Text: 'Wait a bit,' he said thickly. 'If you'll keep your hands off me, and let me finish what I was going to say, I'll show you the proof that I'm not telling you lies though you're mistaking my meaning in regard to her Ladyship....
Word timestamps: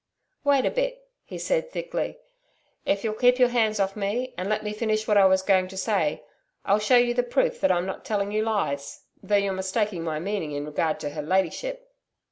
'Wait 0.43 0.65
a 0.65 0.71
bit,' 0.71 1.05
he 1.23 1.37
said 1.37 1.69
thickly. 1.69 2.17
'If 2.87 3.03
you'll 3.03 3.13
keep 3.13 3.37
your 3.37 3.49
hands 3.49 3.79
off 3.79 3.95
me, 3.95 4.33
and 4.35 4.49
let 4.49 4.63
me 4.63 4.73
finish 4.73 5.07
what 5.07 5.15
I 5.15 5.25
was 5.27 5.43
going 5.43 5.67
to 5.67 5.77
say, 5.77 6.23
I'll 6.65 6.79
show 6.79 6.97
you 6.97 7.13
the 7.13 7.21
proof 7.21 7.61
that 7.61 7.71
I'm 7.71 7.85
not 7.85 8.03
telling 8.03 8.31
you 8.31 8.41
lies 8.41 9.01
though 9.21 9.35
you're 9.35 9.53
mistaking 9.53 10.03
my 10.03 10.17
meaning 10.19 10.53
in 10.53 10.65
regard 10.65 10.99
to 11.01 11.11
her 11.11 11.21
Ladyship.... 11.21 11.93